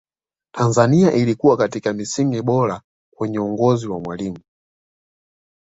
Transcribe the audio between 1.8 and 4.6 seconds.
misingi bora kwenye uongozi wa mwalimu